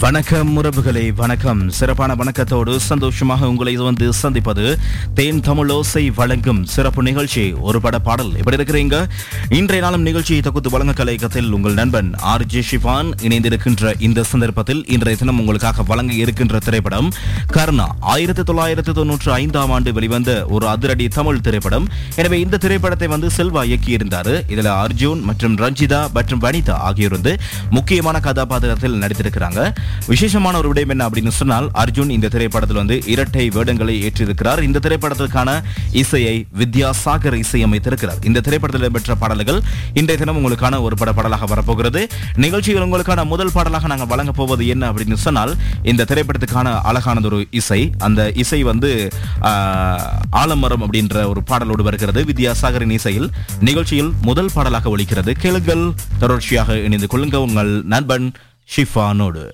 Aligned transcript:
வணக்கம் 0.00 0.50
உறவுகளே 0.58 1.12
வணக்கம். 1.14 1.70
சிறப்பான 1.70 2.14
வணக்கத்தோடு 2.14 2.76
சந்தோஷமாக 2.76 3.48
உங்களை 3.48 3.76
வந்து 3.76 4.12
சந்திப்பது 4.12 4.78
தேன் 5.14 5.40
தமிழோசை 5.46 6.02
வழங்கும் 6.14 6.64
சிறப்பு 6.64 7.02
நிகழ்ச்சி. 7.02 7.52
ஒரு 7.52 7.80
பட 7.80 7.98
பாடல். 7.98 8.32
எப்படி 8.36 8.56
இருக்கிறீங்க? 8.56 8.96
இன்றைய 9.58 9.84
நாளும் 9.84 10.02
நிகழ்ச்சியை 10.02 10.40
தொகுத்து 10.42 10.70
வழங்க 10.70 10.92
கலையகத்தில் 10.92 11.48
உங்கள் 11.50 11.74
நண்பன் 11.74 12.14
ஆர் 12.32 12.44
ஜே 12.46 12.62
ஷிஃபான் 12.70 13.10
இணைந்திருக்கின்ற 13.22 13.94
இந்த 13.98 14.22
சந்தர்ப்பத்தில் 14.22 14.82
இன்றைய 14.86 15.18
தினம் 15.18 15.38
உங்களுக்காக 15.38 15.82
வழங்க 15.82 16.12
இருக்கின்ற 16.12 16.58
திரைப்படம் 16.58 17.08
கர்ணா. 17.56 17.88
ஆயிரத்தி 18.00 18.52
தொள்ளாயிரத்தி 18.52 18.94
தொன்னூற்றி 19.00 19.30
ஐந்தாம் 19.30 19.70
ஆண்டு 19.70 19.92
வெளிவந்த 19.92 20.46
ஒரு 20.48 20.68
அதிரடி 20.68 21.08
தமிழ் 21.08 21.40
திரைப்படம். 21.40 21.88
எனவே 22.16 22.40
இந்த 22.40 22.56
திரைப்படத்தை 22.56 23.08
வந்து 23.08 23.30
செல்வா 23.36 23.64
இயக்கியிருந்தார். 23.72 24.44
இதில் 24.48 24.72
அர்ஜுன் 24.84 25.20
மற்றும் 25.20 25.56
ரஞ்சிதா 25.56 26.12
மற்றும் 26.12 26.40
வனிதா 26.40 26.78
ஆகியோர் 26.90 27.18
வந்து 27.18 27.34
முக்கியமான 27.70 28.20
கதாபாத்திரத்தில் 28.20 29.00
நடித்திருக்கிறாங்க. 29.00 29.72
விசேஷமான 30.06 30.58
ஒரு 30.60 30.68
விடயம் 30.72 30.92
என்ன 30.94 31.04
அப்படின்னு 31.08 31.32
சொன்னால் 31.40 31.66
அர்ஜுன் 31.82 32.12
இந்த 32.16 32.28
திரைப்படத்தில் 32.34 32.80
வந்து 32.80 32.96
இரட்டை 33.14 33.44
வேடங்களை 33.56 33.94
ஏற்றிருக்கிறார். 34.06 34.62
இந்த 34.68 34.78
திரைப்படத்திற்கான 34.84 35.50
இசையை 36.02 36.46
வித்யாசாகர் 36.60 37.36
இசையமைத்திருக்கிறார். 37.44 38.20
இந்த 38.28 38.40
திரைப்படத்தில் 38.40 38.84
இடம்பெற்ற 38.84 39.14
பாடல்கள் 39.22 39.60
இன்றைய 40.00 40.18
தினம் 40.22 40.38
உங்களுக்கான 40.40 40.80
ஒரு 40.86 40.96
பட 40.96 41.12
பாடலாக 41.12 41.46
வரப்போகிறது. 41.52 42.02
நிகழ்ச்சியில் 42.44 42.84
உங்களுக்கான 42.86 43.24
முதல் 43.32 43.52
பாடலாக 43.56 43.86
நாங்கள் 43.86 44.10
வழங்க 44.12 44.32
போவது 44.32 44.66
என்ன 44.66 44.90
அப்படின்னு 44.90 45.18
சொன்னால் 45.26 45.54
இந்த 45.82 46.06
திரைப்படத்துக்கான 46.10 46.74
அழகானது 46.90 47.28
ஒரு 47.30 47.40
இசை. 47.50 47.80
அந்த 47.98 48.30
இசை 48.44 48.62
வந்து 48.70 48.90
ஆலமரம் 50.42 50.84
அப்படின்ற 50.86 51.26
ஒரு 51.32 51.42
பாடலோடு 51.50 51.82
வருகிறது. 51.88 52.22
வித்யாசாகரின் 52.32 52.96
இசையில் 52.98 53.28
நிகழ்ச்சியில் 53.60 54.12
முதல் 54.22 54.54
பாடலாக 54.54 54.96
ஒலிக்கிறது. 54.96 55.32
கேளுங்கள் 55.44 55.84
தொடர்ச்சியாக 56.18 56.78
இணைந்து 56.86 57.08
கொள்ளுங்க 57.12 57.36
உங்கள் 57.48 57.72
நண்பன் 57.94 58.28
ஷிஃபானோடு. 58.74 59.44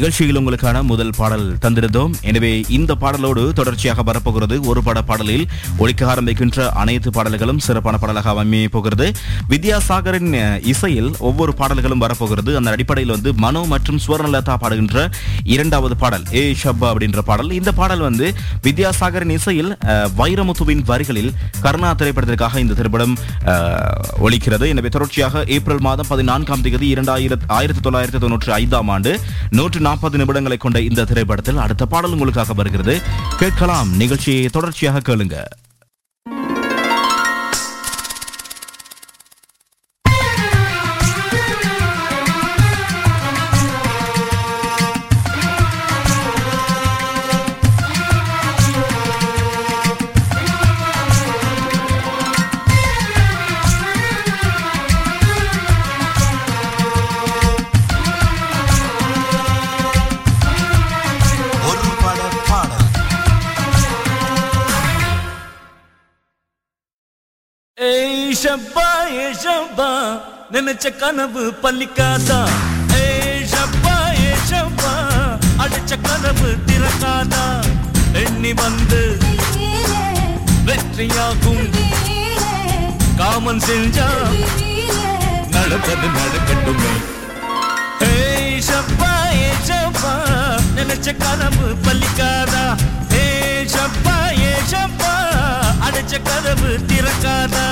நிகழ்ச்சியில் 0.00 0.38
உங்களுக்கான 0.40 0.78
முதல் 0.90 1.10
பாடல் 1.16 1.46
தந்திருந்தோம். 1.62 2.12
எனவே 2.30 2.50
இந்த 2.76 2.92
பாடலோடு 3.00 3.42
தொடர்ச்சியாக 3.58 4.02
வரப்போகிறது. 4.08 4.54
ஒரு 4.70 4.80
பட 4.86 4.98
பாடலில் 5.08 5.42
ஒழிக்க 5.82 6.02
ஆரம்பிக்கின்ற 6.12 6.68
அனைத்து 6.82 7.08
பாடல்களும் 7.16 7.60
சிறப்பான 7.66 7.98
பாடலாக 8.02 8.32
அமைய 8.42 8.68
போகிறது. 8.76 9.06
வித்யாசாகரின் 9.52 10.30
இசையில் 10.72 11.10
ஒவ்வொரு 11.30 11.54
பாடல்களும் 11.58 12.02
வரப்போகிறது. 12.04 12.52
அந்த 12.60 12.72
அடிப்படையில் 12.76 13.12
வந்து 13.16 13.32
மனோ 13.44 13.62
மற்றும் 13.72 13.98
சுவர்ணலதா 14.04 14.54
பாடுகின்ற 14.62 15.04
இரண்டாவது 15.54 15.96
பாடல் 16.04 16.24
ஏ 16.40 16.44
ஷப்பா 16.62 16.88
அப்படின்ற 16.92 17.24
பாடல். 17.30 17.50
இந்த 17.58 17.72
பாடல் 17.80 18.06
வந்து 18.08 18.28
வித்யாசாகரின் 18.68 19.34
இசையில் 19.36 19.70
வைரமுத்துவின் 20.22 20.82
வரிகளில் 20.92 21.30
கருணா 21.66 21.92
திரைப்படத்திற்காக 22.02 22.64
இந்த 22.64 22.76
திரைப்படம் 22.80 23.14
ஒழிக்கிறது 24.28 24.72
எனவே 24.76 24.94
தொடர்ச்சியாக 24.96 25.44
ஏப்ரல் 25.58 25.84
மாதம் 25.88 26.10
பதினான்காம் 26.14 26.64
தேதி 26.68 26.88
இரண்டாயிரத்தி 26.96 27.48
ஆயிரத்தி 27.58 27.84
தொள்ளாயிரத்தி 27.88 28.22
தொண்ணூற்றி 28.26 28.52
ஐந்தாம் 28.60 28.90
ஆண்டு 28.96 29.14
நூற்று 29.60 29.88
நாற்பது 29.90 30.18
நிமிடங்களை 30.18 30.56
கொண்ட 30.56 30.80
இந்த 30.80 31.04
திரைப்படத்தில் 31.04 31.56
அடுத்த 31.56 31.86
பாடல் 31.86 32.12
உங்களுக்காக 32.12 32.52
வருகிறது. 32.52 33.00
கேட்கலாம். 33.38 33.96
நிகழ்ச்சியை 33.96 34.46
தொடர்ச்சியாக 34.46 34.98
கேளுங்க. 34.98 35.44
ஏ 69.42 69.88
நினைச்ச 70.52 70.86
கனவு 71.00 71.42
பள்ளிக்காதா 71.62 72.38
ஏய் 72.98 73.44
ஷப்பா 73.52 73.94
ஏ 74.20 74.32
ஷப்பா 74.50 74.92
அடிச்ச 75.62 75.92
கனவு 76.06 76.48
திறக்காதா? 76.68 77.44
எண்ணி 78.22 78.52
வந்து 78.52 79.00
வெற்றியாகும். 80.68 81.64
காமன் 83.20 83.62
செஞ்சா 83.68 84.08
நடப்பது 85.54 86.08
நடக்கட்டுமே. 86.18 86.92
ஏய் 88.10 88.60
ஷப்பா 88.68 89.12
ஏ 89.38 89.50
ஷப்பா 89.68 90.14
நினைச்ச 90.78 91.16
கனவு 91.24 91.68
பள்ளிக்காதா 91.86 92.64
ஏய் 93.22 93.66
ஷப்பா 93.74 94.16
ஏ 94.42 94.54
ஷப்பா 94.72 95.14
அடைச்ச 95.86 96.22
கதவு 96.28 96.70
திறக்காதா? 96.90 97.66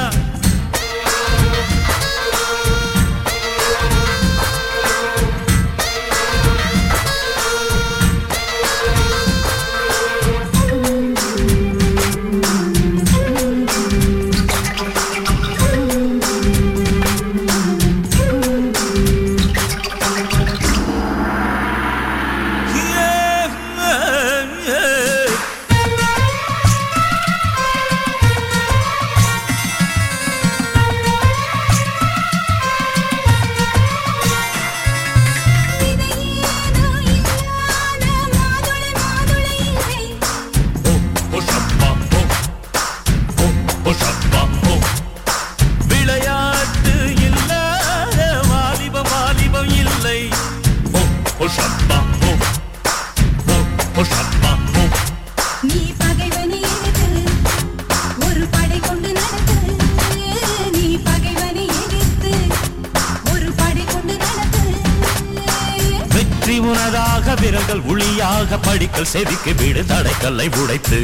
ஒளியாக 67.28 67.42
விரல்கள் 67.44 67.80
ஒளியாக 67.90 68.56
படிக்கல் 68.66 69.08
செவிக்கு 69.12 69.52
வீடு 69.54 69.80
தடைக்கல்லை 69.88 70.46
உடைத்து. 70.60 70.98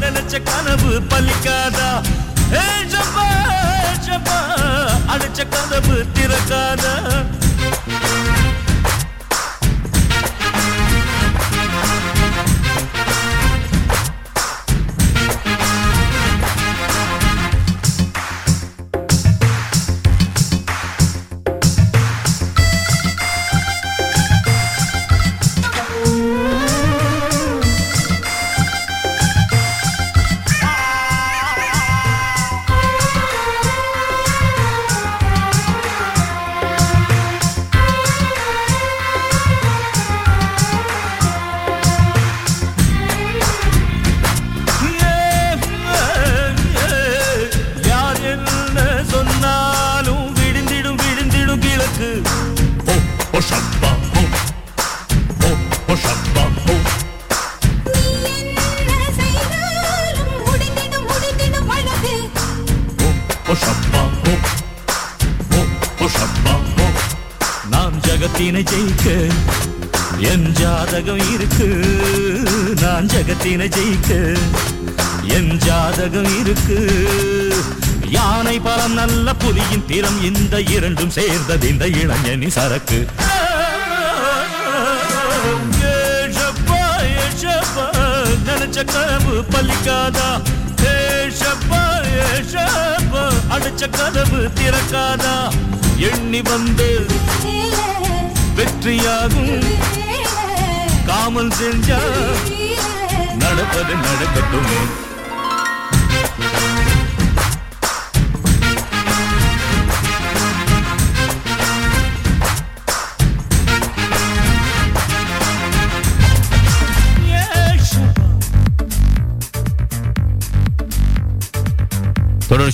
நினைச்ச 0.00 0.40
கனவு 0.42 0.92
பலிக்காதா? 1.10 1.90
ஏய் 2.62 2.88
அடிச்ச 5.12 5.48
கனவு 5.54 5.96
திறக்காதா? 6.16 6.94
நான் 73.30 73.38
ஜகத்தினை 73.38 73.66
ஜெயிக்க. 73.74 74.12
என் 75.34 75.50
ஜாதகம் 75.64 76.30
இருக்கு. 76.40 76.78
யானை 78.14 78.54
பலம் 78.60 78.94
நல்ல 78.94 79.32
புலியின் 79.42 79.84
திறம் 79.90 80.18
இந்த 80.28 80.54
இரண்டும் 80.74 81.12
சேர்ந்தது 81.16 81.68
இந்த 81.72 81.86
இளைஞனி 82.00 82.50
சரக்கு. 82.56 83.00
கனவு 88.92 89.34
பலிக்காதா 89.52 90.28
ஏஷப்பா, 90.92 91.80
ஏஷப்பா, 92.20 93.24
அடிச்ச 93.54 93.90
கதவு 93.96 94.40
திறக்காதா? 94.58 95.34
எண்ணி 96.08 96.40
வந்து 96.50 96.88
வெற்றியாகும். 98.56 99.66
காமல் 101.06 101.52
செஞ்சா 101.60 102.00
நடப்பது 103.38 103.94
நடக்கட்டும். 103.94 105.08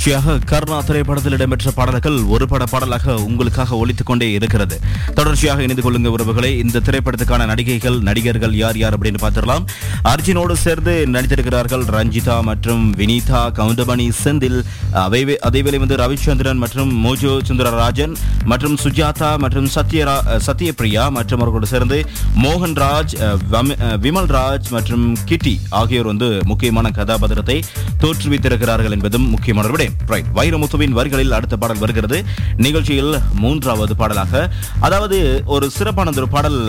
தொடர்ச்சியாக 0.07 0.43
கர்ணா 0.47 0.77
திரைப்படத்தில் 0.85 1.33
இடம்பெற்ற 1.33 1.71
பாடல்கள் 1.71 2.19
ஒரு 2.29 2.45
பட 2.49 2.65
பாடலாக 2.65 3.15
உங்களுக்காக 3.23 3.77
ஒழித்துக் 3.77 4.07
கொண்டே 4.07 4.33
இருக்கிறது. 4.33 4.77
தொடர்ச்சியாக 5.15 5.63
இணைந்து 5.63 5.83
கொள்ளுங்க 5.83 6.09
உறவுகளை 6.09 6.59
இந்த 6.59 6.81
திரைப்படத்துக்கான 6.81 7.47
நடிகைகள் 7.47 7.97
நடிகர்கள் 8.01 8.55
யார் 8.55 8.77
யார் 8.77 8.97
அப்படின்னு 8.97 9.21
பார்த்துடலாம். 9.23 9.65
அர்ஜுனோடு 10.05 10.57
சேர்ந்து 10.57 10.95
நடித்திருக்கிறார்கள் 11.07 11.85
ரஞ்சிதா 11.89 12.37
மற்றும் 12.43 12.85
வினீதா 12.95 13.41
கவுண்டமணி 13.59 14.07
செந்தில் 14.21 14.59
அதே- 15.03 15.39
அதேவேளை 15.49 15.79
வந்து 15.79 15.97
ரவிச்சந்திரன் 15.97 16.63
மற்றும் 16.65 16.93
மோஜோ 17.05 17.33
சுந்தரராஜன் 17.49 18.15
மற்றும் 18.45 18.79
சுஜாதா 18.79 19.33
மற்றும் 19.39 19.69
சத்யரா 19.75 20.17
சத்யபிரியா 20.47 21.07
மற்றும் 21.11 21.41
அவர்களோடு 21.41 21.67
சேர்ந்து 21.67 22.01
மோகன்ராஜ் 22.45 23.17
அஹ், 23.23 23.39
வம- 23.51 23.79
விமல்ராஜ் 24.01 24.71
மற்றும் 24.71 25.07
கிட்டி 25.25 25.57
ஆகியோர் 25.75 26.07
வந்து 26.07 26.31
முக்கியமான 26.45 26.87
கதாபாத்திரத்தை 26.93 27.59
தோற்றுவித்திருக்கிறார்கள் 28.01 28.93
என்பதும் 28.93 29.29
முக்கியமான 29.29 29.69
விடயம் 29.69 29.96
ரைட் 30.13 30.31
வைரமுத்துவின் 30.35 30.97
வரிகளில் 30.99 31.37
அடுத்த 31.39 31.57
பாடல் 31.57 31.83
வருகிறது. 31.85 32.19
நிகழ்ச்சியில் 32.57 33.15
மூன்றாவது 33.45 33.97
பாடலாக. 33.97 34.51
அதாவது 34.81 35.43
ஒரு 35.47 35.71
சிறப்பானது 35.71 36.21
ஒரு 36.23 36.29
பாடல் 36.29 36.61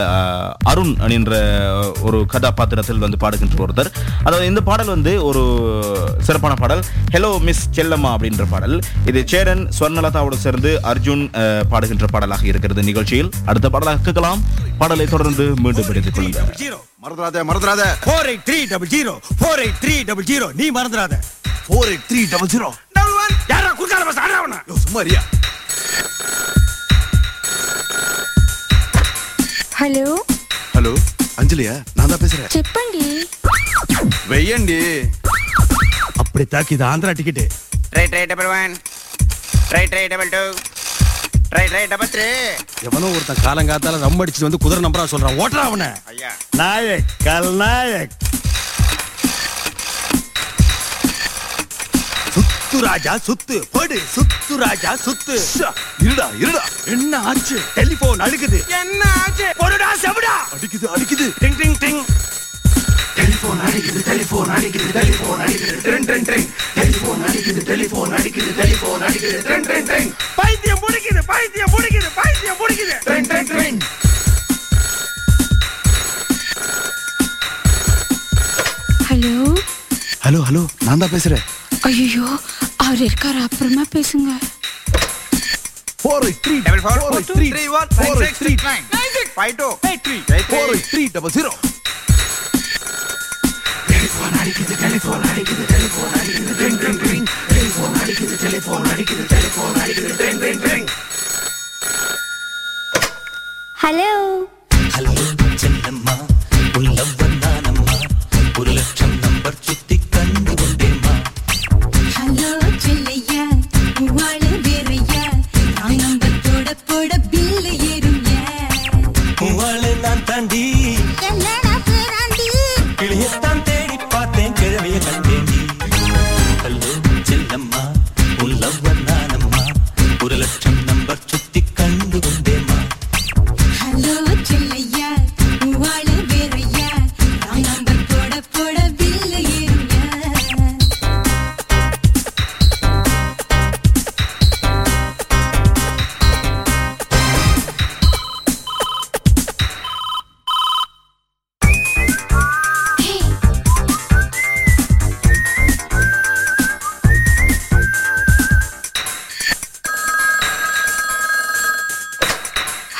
அருண் 0.71 0.93
என்ற 1.17 1.41
ஒரு 2.01 2.25
கதாபாத்திரத்தில் 2.25 3.03
வந்து 3.05 3.17
பாடுகின்ற 3.23 3.65
ஒருத்தர். 3.65 3.91
அதாவது 4.23 4.47
இந்த 4.51 4.61
பாடல் 4.61 4.93
வந்து 4.95 5.13
ஒரு 5.25 5.43
சிறப்பான 6.19 6.55
பாடல். 6.63 6.83
ஹலோ 7.13 7.31
மிஸ் 7.39 7.63
செல்லம்மா 7.75 8.11
அப்படின்ற 8.15 8.45
பாடல். 8.49 8.75
இது 9.05 9.23
சேரன் 9.33 9.63
ஸ்வர்ணலதாவோடு 9.79 10.39
சேர்ந்து 10.45 10.73
அர்ஜுன் 10.93 11.25
பாடுகின்ற 11.69 12.05
பாடலாக 12.11 12.45
இருக்கிறது 12.45 12.83
நிகழ்ச்சியில். 12.83 13.31
அடுத்த 13.45 13.69
பாடலாக 13.69 14.03
கேட்கலாம். 14.09 14.43
பாடலை 14.77 15.05
தொடர்ந்து 15.05 15.47
மீண்டும் 15.63 15.89
எடுத்துக் 15.93 16.13
கொள்ளுங்கள் 16.13 16.86
மறந்துடாத 17.06 17.44
மறந்துடாத 17.48 17.84
four 18.04 18.28
eight 18.30 18.44
three 18.48 18.58
double 18.72 18.92
zero 18.94 19.14
four 19.40 19.62
eight 19.64 19.80
three 19.82 19.94
double 20.10 20.28
zero 20.30 20.48
நீ 20.60 20.66
மறந்துடாத 20.76 21.16
four 21.66 21.88
eight 21.92 22.06
three 22.10 22.22
double 22.32 22.52
zero 22.54 22.68
double 22.98 23.16
one 23.22 23.34
யாரா 23.52 23.70
குறுக்கால 23.74 24.04
பஸ் 24.08 24.22
ஆடாவனா 24.24 24.60
சும்மா 24.84 25.02
ரியா 25.08 25.22
హలో 29.76 30.06
ஹலோ 30.74 30.92
அஞ்சலியா 31.40 31.74
நான் 31.96 32.10
தான் 32.10 32.22
பேசுறேன் 32.22 32.52
చెప్పండి 32.54 33.04
வெய்யண்டி 34.30 34.78
அப்படி 36.22 36.44
தாக்கி 36.52 36.74
இது 36.76 36.86
Andhra 36.90 37.14
ticket 37.18 37.42
three 37.92 38.04
three 38.12 38.22
double 38.30 38.50
one 38.52 38.74
three 39.70 39.84
three 39.92 40.04
double 40.12 40.30
two 40.34 40.42
right 41.49 41.69
right 41.69 41.87
double 41.87 42.09
எவனோ 42.81 43.05
ஒருத்தன் 43.05 43.35
காலங்காத்தால 43.43 43.99
ரொம்ப 43.99 44.25
அடிச்சுட்டு 44.25 44.41
வந்து 44.41 44.57
குதிரை 44.57 44.83
நம்பரா 44.83 45.03
சொல்றான். 45.11 45.39
ஓட்டுறா 45.41 45.61
அவனை. 45.61 45.87
ஐயா. 46.05 46.31
நாயக் 46.57 47.03
கல் 47.23 47.53
நாயக். 47.53 48.11
சுத்து 52.35 52.79
ராஜா 52.79 53.15
சுத்து. 53.15 53.63
போடு 53.71 54.01
சுத்து 54.15 54.55
ராஜா 54.55 54.95
சுத்து. 54.95 55.41
இருடா 56.03 56.29
இருடா. 56.39 56.61
என்ன 56.85 57.19
ஆச்சு? 57.19 57.61
டெலிபோன் 57.75 58.19
அடுக்குது 58.19 58.67
என்ன 58.67 59.05
ஆச்சு? 59.25 59.45
பொருடா 59.59 59.91
செவடா. 60.01 60.35
அடிக்குது 60.55 60.85
அடிக்குது. 60.95 61.31
Ding 61.39 61.57
ding 61.61 61.75
ding. 61.79 62.05
டெலிஃபோன் 63.47 63.61
அடிக்குது 63.65 63.99
டெலிஃபோன் 64.07 64.49
அடிக்குது 64.55 64.87
டெலிஃபோன் 64.97 65.39
அடிக்குது. 65.43 65.75
ட்ரெண்ட் 65.83 66.07
ட்ரெண்ட் 66.07 66.27
ட்ரெண்ட் 66.29 66.49
டெலிஃபோன் 66.79 67.21
அடிக்குது 67.27 67.61
டெலிஃபோன் 67.69 68.13
அடிக்குது 68.17 68.51
டெலிஃபோன் 68.59 69.03
அடிக்குது. 69.07 69.37
ட்ரெண்ட் 69.47 69.67
ட்ரெண்ட் 69.67 69.87
ட்ரெண்ட் 69.89 70.11
பைத்தியம் 70.39 70.81
முடிக்குது 70.83 71.23
பைத்தியம் 71.31 71.71
முடிக்குது 71.75 72.09
பைத்தியம் 72.19 72.59
முடிக்குது 72.61 72.97
trend 73.07 73.29
trend 73.31 73.51
trend 73.53 73.83
hello? 79.07 79.33
Hello 80.23 80.39
hello 80.47 80.63
நான் 80.85 81.01
தான் 81.01 81.13
பேசுறேன். 81.13 81.43
ஐயோ 81.89 82.25
அவர் 82.83 83.01
இருக்காரு 83.07 83.39
அப்புறமா 83.47 83.83
பேசுங்க. 83.95 84.29
Four 86.01 86.25
eight 86.27 86.41
three 86.45 86.55
double 86.65 86.81
four 86.85 87.15
eight 87.17 87.31
three 87.31 87.47
three 87.55 87.63
one 87.79 87.89
four 87.97 88.21
eight 88.25 88.39
three 88.41 88.53
five 89.37 89.53
two 89.61 89.69
eight 89.89 90.05
three 90.91 91.03
double 91.15 91.33
zero 91.37 91.51
hello 103.76 104.10
hello 104.94 105.12
Chellamma 105.62 106.14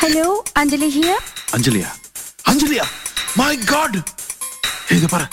hello 0.07 0.25
Anjali 0.53 0.87
here 0.93 1.23
அஞ்சலியா? 1.55 1.89
அஞ்சலியா? 2.43 2.85
மை 3.35 3.55
காட் 3.65 3.97
இங்க 4.95 5.07
பாரு. 5.07 5.25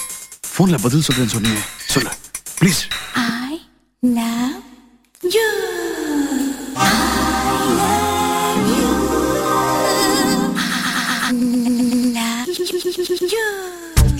போன்ல 0.55 0.79
பதில் 0.83 1.05
சொல்றேன்னு 1.07 1.35
சொன்னீங்க. 1.35 1.61
சொல்லு. 1.87 2.13
ப்ளீஸ் 2.59 2.81
ஐ 3.23 3.55
லவ் 4.03 4.59
யூ 5.37 5.47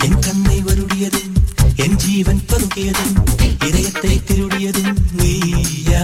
என் 0.05 0.19
கண்ணை 0.19 0.57
வருடியதும் 0.67 1.31
என் 1.75 1.97
ஜீவன் 1.97 2.41
பருகியதும் 2.49 3.15
இதயத்தை 3.67 4.13
திருடியதும் 4.27 4.97
நீயா? 5.13 6.03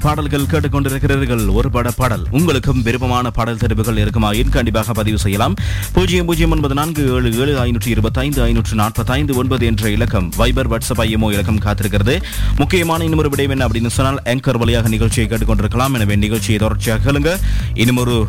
பாடல்கள் 0.00 0.50
கேட்டுக்கொண்டிருக்கிறீர்கள். 0.52 1.52
ஒரு 1.52 1.70
பட 1.70 1.90
பாடல். 1.90 2.24
உங்களுக்கும் 2.30 2.82
விருப்பமான 2.82 3.30
பாடல் 3.30 3.56
தெரிவுகள் 3.56 3.96
இருக்குமாயின் 3.96 4.48
கண்டிப்பாக 4.48 4.92
பதிவு 4.92 5.18
செய்யலாம். 5.18 5.54
பூஜ்ஜியம் 5.92 6.26
பூஜ்ஜியம் 6.26 6.50
ஒன்பது 6.50 6.74
நான்கு 6.74 7.02
ஏழு 7.14 7.30
ஏழு 7.38 7.54
ஐநூற்றி 7.64 7.86
இருபத்தைந்து 7.86 8.42
ஐநூற்று 8.42 8.74
நாற்பத்தைந்து 8.74 9.34
ஒன்பது 9.34 9.66
என்ற 9.66 9.90
இலக்கம் 9.90 10.30
வைபர் 10.38 10.70
வாட்ஸ்அப் 10.72 11.02
ஐஎம்ஓ 11.06 11.32
இலக்கம் 11.32 11.60
காத்திருக்கிறது. 11.60 12.22
முக்கியமான 12.56 13.04
இன்னொரு 13.04 13.28
விடயம் 13.28 13.54
என்ன 13.56 13.66
அப்படின்னு 13.66 13.86
சொன்னால் 13.86 14.22
ஆங்கர் 14.24 14.58
வழியாக 14.58 14.88
நிகழ்ச்சியை 14.88 15.28
கேட்டுக்கொண்டிருக்கலாம். 15.28 15.94
எனவே 15.94 16.16
நிகழ்ச்சியை 16.16 16.58
தொடர்ச்சியாக 16.58 17.12
கேளுங்க. 17.12 17.38
இன்னும் 17.74 17.96
ஒரு 17.96 18.28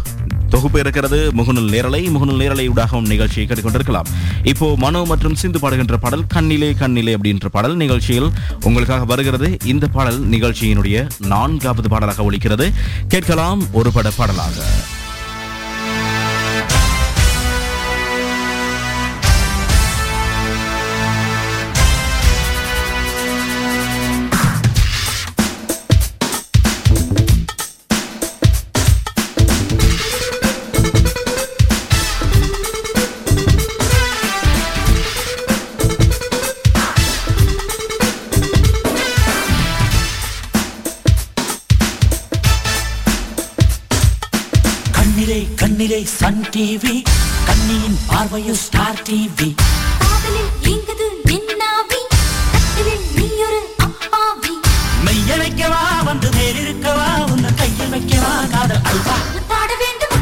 தொகுப்பு 0.54 0.80
இருக்கிறது. 0.80 1.20
முகநூல் 1.38 1.70
நேரலை 1.76 2.02
முகநூல் 2.16 2.42
நேரலை 2.44 2.70
ஊடாகவும் 2.70 3.10
நிகழ்ச்சியை 3.14 3.46
கேட்டுக்கொண்டிருக்கலாம். 3.48 4.10
இப்போ 4.44 4.68
மனோ 4.78 5.04
மற்றும் 5.12 5.36
சிந்து 5.36 5.60
பாடுகின்ற 5.60 5.98
பாடல் 5.98 6.28
கண்ணிலே 6.28 6.72
கண்ணிலே 6.74 7.16
அப்படின்ற 7.18 7.50
பாடல் 7.52 7.76
நிகழ்ச்சியில் 7.76 8.30
உங்களுக்காக 8.64 9.06
வருகிறது. 9.06 9.50
இந்த 9.74 9.88
பாடல் 9.88 10.22
நிகழ்ச்சியினுடைய 10.30 11.10
நான்காவது 11.34 11.90
பாடலாக 11.90 12.24
ஒலிக்கிறது. 12.32 12.68
கேட்கலாம் 13.08 13.62
ஒரு 13.80 13.92
பட 13.92 14.10
பாடலாக. 14.18 14.58
கண்ணிலே 45.22 45.42
கண்ணிலே 45.56 45.98
சன் 46.12 46.40
டிவி 46.52 46.94
கண்ணியின் 47.48 47.98
பார்வையில் 48.08 48.58
ஸ்டார் 48.58 49.02
டிவி 49.08 49.50
வந்து 56.06 56.30
நேரிருக்கவா 56.30 57.08
உன்னை 57.28 57.52
கையில் 57.54 57.92
வைக்கவா 57.94 58.34
காதல் 58.50 58.84
அல்வா. 58.84 59.18
வேண்டும்! 59.78 60.16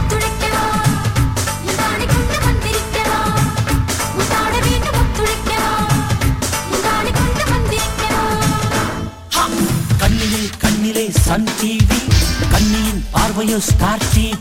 கண்ணிலே 9.99 10.43
கண்ணிலே 10.57 11.05
சன் 11.19 11.49
டிவி 11.59 11.99
கண்ணியின் 12.51 13.01
பார்வையில் 13.11 13.65
ஸ்டார் 13.67 14.05
டிவி 14.13 14.38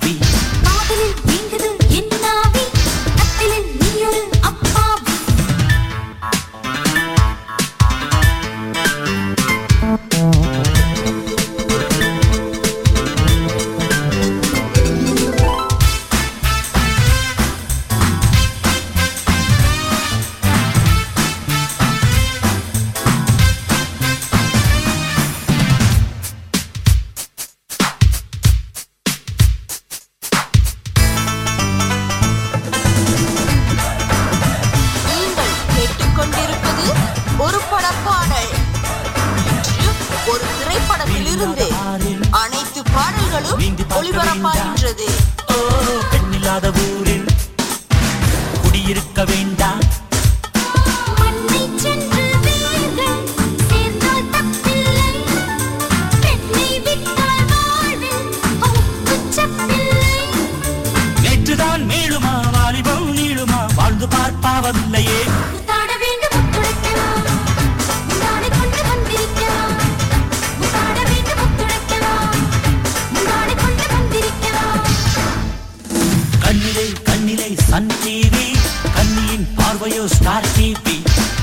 பார்வையோ 79.70 80.04
ஸ்டார் 80.08 80.46
டிவி? 80.52 80.94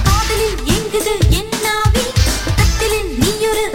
காதலில் 0.05 0.61
எங்குது 0.75 1.11
என்னாவி 1.39 2.03
கட்டிலில் 2.51 3.11
நீயொரு 3.19 3.65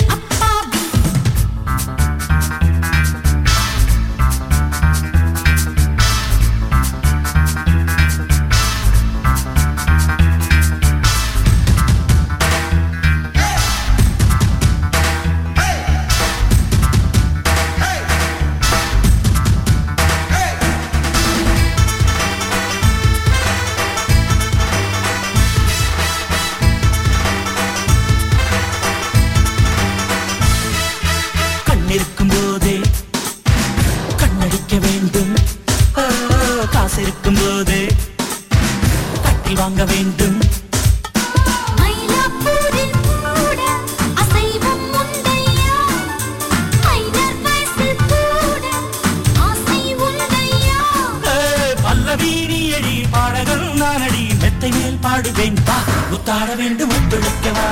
நீ 52.21 52.31
எழி 52.77 52.97
பாடகர் 53.13 53.67
நானடி. 53.77 54.25
மெத்தை 54.43 54.71
மேல் 54.73 55.01
பாடுவேன். 55.05 55.59
பா 55.69 55.77
முத்தாட 56.11 56.49
வேண்டும் 56.61 56.93
ஒத்துழைக்கவா 56.97 57.69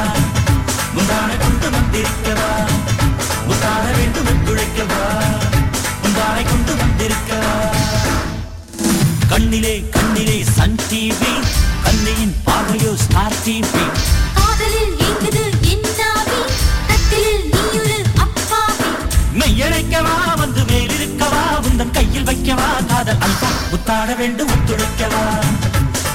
முந்தான 0.95 1.31
கொண்டு 1.39 1.69
வந்திருக்கவா 1.75 2.51
முத்தாட 3.49 3.85
வேண்டும் 3.97 4.29
ஒத்துழைக்கவா 4.33 5.03
முந்தானை 6.03 6.45
கொண்டு 6.45 6.75
வந்திருக்கவா 6.81 7.55
கண்ணிலே 9.33 9.75
கண்ணிலே 9.95 10.39
சன் 10.57 10.79
டிவி 10.89 11.33
கண்ணியின் 11.85 12.35
பார்வையோ 12.47 12.93
ஸ்டார் 13.05 13.39
டிவி 13.45 13.85
காதலில் 14.39 14.95
எங்குது 15.09 15.45
என்னாவி 15.73 16.41
கட்டிலில் 16.89 17.45
நீயொரு 17.53 17.97
அப்பாவி. 18.25 18.91
மெய்யழைக்கவா 19.41 20.17
சொந்தம் 21.79 21.97
கையில் 21.97 22.25
வைக்கவா? 22.25 22.69
காதல் 22.89 23.21
அல்பம் 23.21 23.59
உத்தாட 23.71 24.15
வேண்டும் 24.17 24.49
ஒத்துழைக்கவா? 24.49 25.21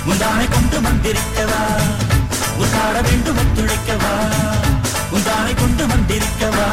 முந்தானை 0.07 0.47
கொண்டு 0.51 0.77
வந்திருக்கவா? 0.81 1.61
உத்தாட 2.57 2.95
வேண்டும் 3.01 3.37
ஒத்துழைக்கவா? 3.37 4.11
முந்தானை 5.13 5.53
கொண்டு 5.55 5.85
வந்திருக்கவா? 5.87 6.67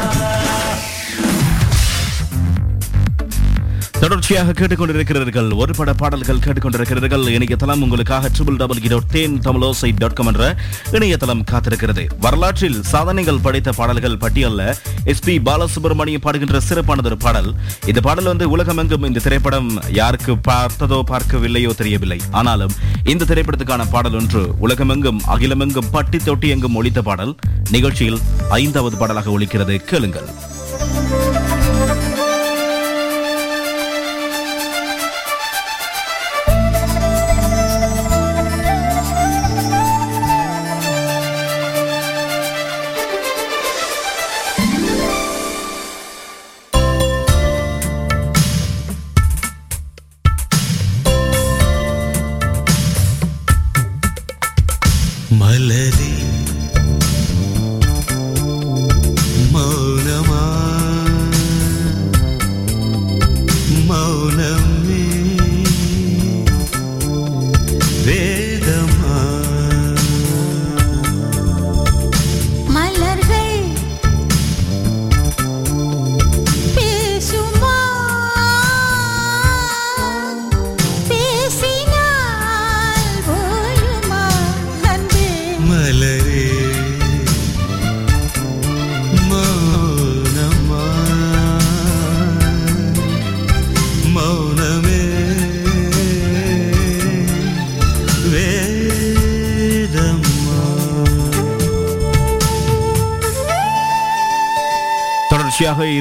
தொடர்ச்சியாக 4.11 4.53
கேட்டுக்கொண்டிருக்கிறீர்கள். 4.59 5.49
ஒரு 5.61 5.73
பட 5.77 5.91
பாடல்கள் 5.99 6.39
கேட்டுக்கொண்டிருக்கிறீர்கள். 6.45 7.23
இணையதளம் 7.35 7.81
உங்களுக்காக 7.85 8.29
triple 8.35 8.57
double 8.61 8.81
dot 8.93 9.07
Then 9.13 9.35
Tamilosai 9.45 9.89
dot 10.01 10.15
com 10.17 10.29
என்ற 10.31 10.45
இணையதளம் 10.91 11.43
காத்திருக்கிறது. 11.51 12.03
வரலாற்றில் 12.25 12.83
சாதனைகள் 12.83 13.39
படைத்த 13.45 13.71
பாடல்கள் 13.77 14.17
பட்டியல்ல. 14.23 14.63
எஸ் 15.11 15.23
பி 15.27 15.35
பாலசுப்ரமணியம் 15.47 16.23
பாடுகின்ற 16.25 16.59
சிறப்பானதொரு 16.69 17.17
பாடல். 17.25 17.49
இந்த 17.85 18.01
பாடல் 18.07 18.29
வந்து 18.31 18.47
உலகமெங்கும் 18.55 19.07
இந்த 19.09 19.23
திரைப்படம் 19.27 19.71
யாருக்கு 19.99 20.35
பார்த்ததோ 20.49 20.99
பார்க்கவில்லையோ 21.11 21.73
தெரியவில்லை. 21.81 22.19
ஆனாலும் 22.31 22.75
இந்த 23.13 23.25
திரைப்படத்துக்கான 23.31 23.89
பாடல் 23.95 24.13
ஒன்று 24.13 24.43
உலகமெங்கும் 24.59 25.21
அகிலமெங்கும் 25.35 25.91
பட்டி 25.91 26.17
தொட்டி 26.17 26.49
எங்கும் 26.55 26.75
ஒழித்த 26.75 27.01
பாடல். 27.01 27.35
நிகழ்ச்சியில் 27.69 28.19
ஐந்தாவது 28.49 28.97
பாடலாக 28.97 29.39
ஒழிக்கிறது 29.39 29.77
கேளுங்கள். 29.91 30.29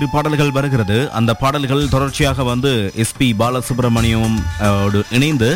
இரு 0.00 0.08
பாடல்கள் 0.12 0.52
வருகிறது. 0.56 0.96
அந்த 1.18 1.30
பாடல்கள் 1.40 1.82
தொடர்ச்சியாக 1.94 2.42
வந்து 2.50 2.70
எஸ்பி 3.02 3.26
பாலசுப்ரமணியம் 3.40 4.36
இணைந்து 5.16 5.48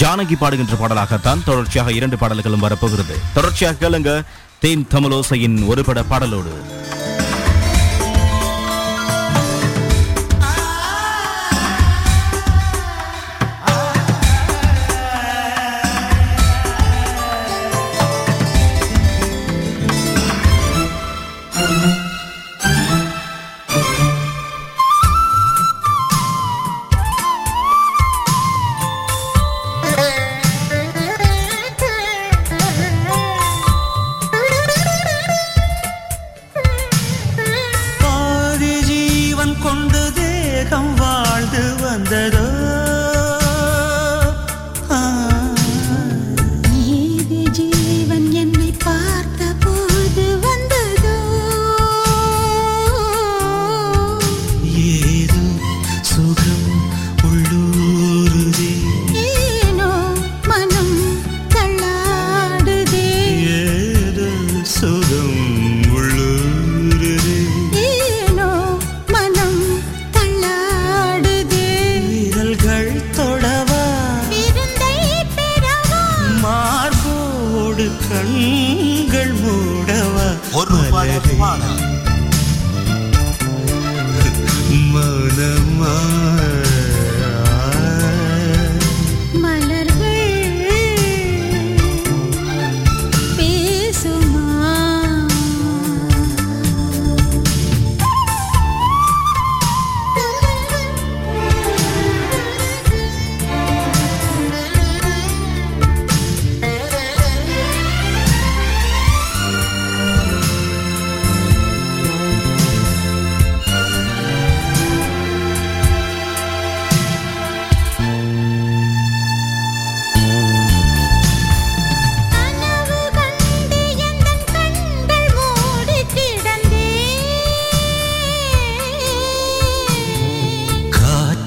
ஜானகி 0.00 0.36
பாடுகின்ற 0.42 0.74
பாடலாகத்தான் 0.82 1.44
தொடர்ச்சியாக 1.48 1.92
இரண்டு 1.98 2.16
பாடல்களும் 2.22 2.64
வரப்போகிறது. 2.66 3.14
தொடர்ச்சியாக 3.36 3.76
கேளுங்க 3.82 4.12
தேன் 4.64 4.86
தமிழோசையின் 4.94 5.58
ஒரு 5.72 5.84
பட 5.88 6.02
பாடலோடு. 6.12 6.54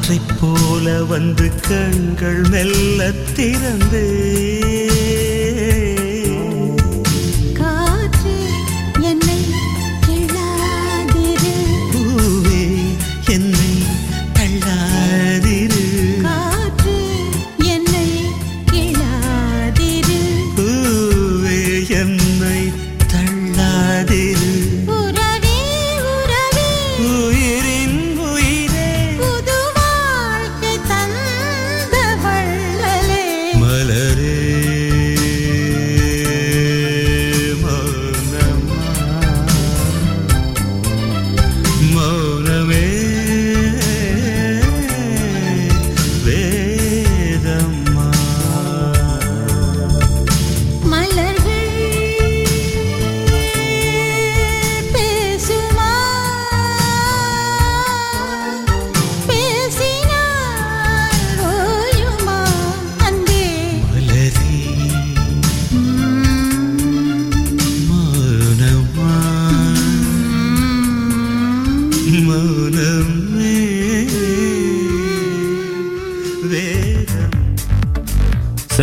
காற்றைப் 0.10 0.40
போல 0.42 1.04
வந்து 1.04 1.52
கண்கள் 1.70 2.42
மெல்ல 2.50 3.12
திறந்தே. 3.36 4.59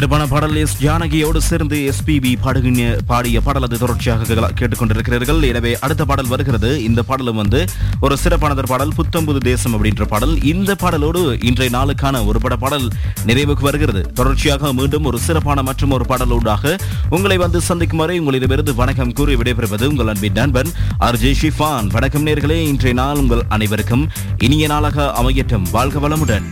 சிறப்பான 0.07 0.33
பாடல் 0.33 0.59
எஸ் 0.61 0.75
ஜானகியோடு 0.83 1.39
சேர்ந்து 1.47 1.77
எஸ்பிபி 1.91 2.31
பாடுகின்ற 2.43 2.83
பாடிய 3.11 3.39
பாடல் 3.47 3.65
அது 3.67 3.79
தொடர்ச்சியாக 3.83 4.51
கேட்டுக்கொண்டிருக்கிறீர்கள். 4.59 5.41
எனவே 5.49 5.73
அடுத்த 5.85 6.03
பாடல் 6.11 6.29
வருகிறது. 6.33 6.69
இந்த 6.89 7.01
பாடலும் 7.09 7.41
வந்து 7.41 7.61
ஒரு 8.05 8.17
சிறப்பானதர் 8.25 8.69
பாடல் 8.73 8.93
புத்தம்புது 8.99 9.41
தேசம் 9.49 9.75
அப்படின்ற 9.77 10.07
பாடல். 10.13 10.35
இந்த 10.53 10.77
பாடலோடு 10.83 11.23
இன்றைய 11.49 11.71
நாளுக்கான 11.77 12.21
ஒரு 12.27 12.41
பட 12.45 12.57
பாடல் 12.65 12.87
நிறைவுக்கு 13.31 13.67
வருகிறது. 13.69 14.03
தொடர்ச்சியாக 14.21 14.73
மீண்டும் 14.81 15.09
ஒரு 15.11 15.21
சிறப்பான 15.27 15.65
மற்றும் 15.69 15.95
ஒரு 15.97 16.07
பாடலோடாக 16.13 16.77
உங்களை 17.17 17.39
வந்து 17.45 17.61
சந்திக்கும் 17.71 18.03
வரை 18.05 18.19
உங்களிடமிருந்து 18.23 18.75
வணக்கம் 18.83 19.17
கூறி 19.21 19.35
விடைபெறுவது 19.43 19.89
உங்கள் 19.95 20.13
அன்பின் 20.13 20.39
நண்பன் 20.41 20.71
அர்ஜே 21.09 21.33
ஷிஃபான் 21.43 21.91
வணக்கம் 21.97 22.29
நேர்களே. 22.29 22.61
இன்றைய 22.75 22.95
நாள் 23.01 23.23
உங்கள் 23.25 23.43
அனைவருக்கும் 23.57 24.07
இனிய 24.49 24.69
நாளாக 24.75 25.09
அமையட்டும். 25.23 25.67
வாழ்க 25.79 26.07
வளமுடன். 26.07 26.49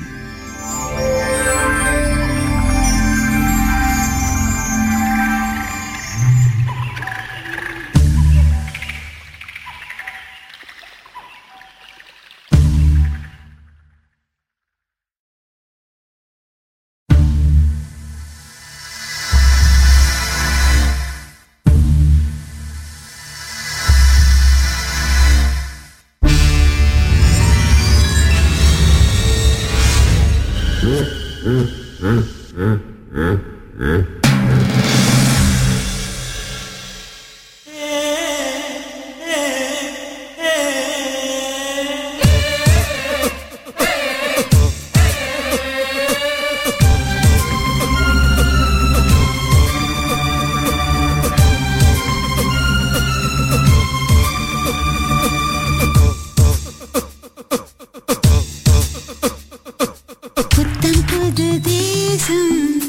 புது 61.25 61.61
தேசம். 61.61 62.83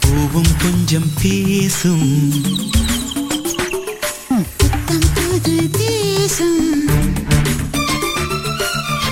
பூவும் 0.00 0.52
கொஞ்சம் 0.58 1.10
பேசும். 1.22 2.30
புது 5.14 5.70
தேசம். 5.70 6.84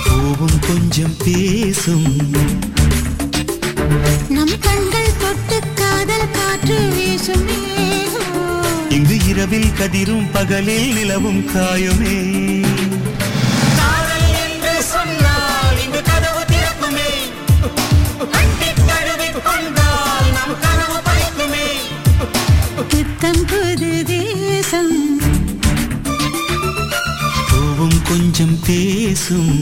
பூவும் 0.05 0.59
கொஞ்சம் 0.67 1.15
பேசும். 1.23 2.15
நம் 4.29 4.59
கண்கள் 4.59 5.17
தொட்டு 5.19 5.59
காதல் 5.75 6.31
காற்று 6.31 6.77
வீசுமே. 6.77 7.61
இங்கு 8.89 9.17
இரவில் 9.25 9.71
கதிரும் 9.79 10.27
பகலில் 10.31 10.93
நிலவும் 10.93 11.45
காயுமே. 11.47 12.45
கொஞ்சம் 28.37 28.59
பேசும் 28.65 29.55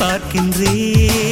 பார்க்கின்றேன் 0.00 1.25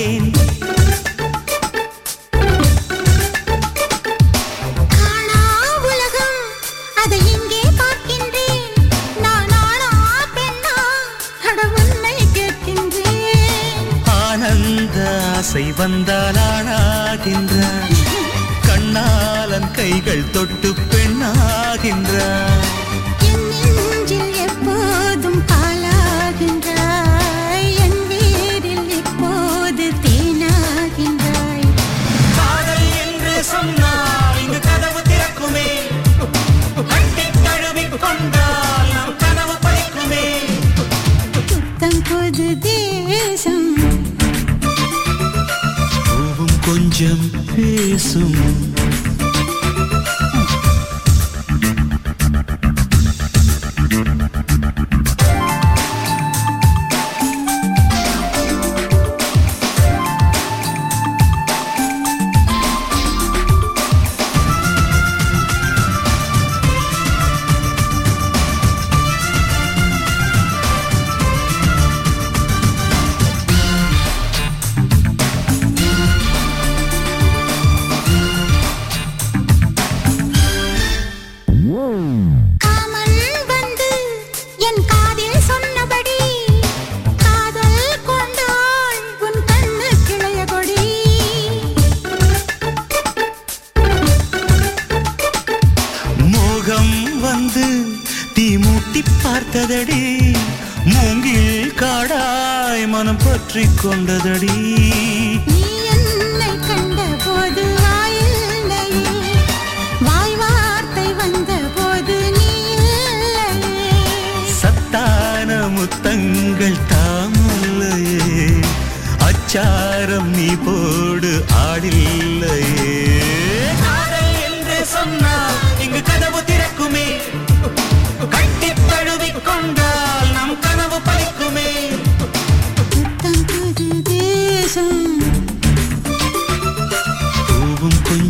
Soon. 47.96 48.63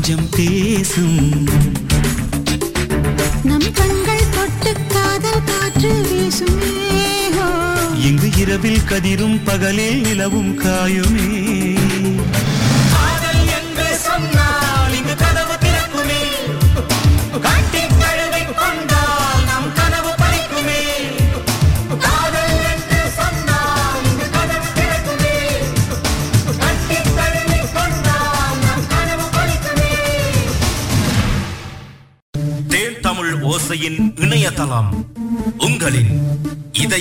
நெஞ்சம் 0.06 0.28
பேசும். 0.36 1.44
நம் 3.42 3.72
கண்கள் 3.72 4.24
தொட்டு 4.30 4.72
காதல் 4.88 5.44
காற்று 5.44 5.92
வீசும். 6.10 6.60
இங்கு 7.96 8.28
இரவில் 8.36 8.80
கதிரும் 8.88 9.40
பகலில் 9.44 10.00
நிலவும் 10.00 10.58
காயுமே. 10.58 11.83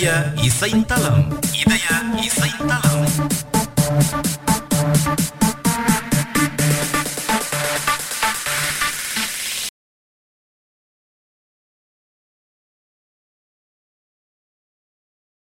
Gaia 0.03 0.33
e 0.43 0.51
Saintalão. 0.51 1.29
E 1.53 1.62